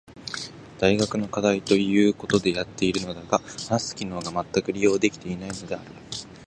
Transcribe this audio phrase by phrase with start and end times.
[0.79, 3.37] 大学の課題と言うことでやっているのだが
[3.69, 5.85] 話す機能がまったく利用できていないのである。